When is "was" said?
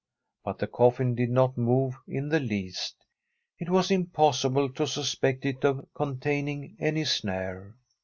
3.69-3.91